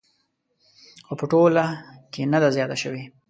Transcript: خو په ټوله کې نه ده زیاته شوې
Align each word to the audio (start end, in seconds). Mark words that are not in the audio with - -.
خو 1.05 1.13
په 1.19 1.25
ټوله 1.31 1.63
کې 2.13 2.21
نه 2.31 2.37
ده 2.43 2.49
زیاته 2.55 2.77
شوې 2.83 3.03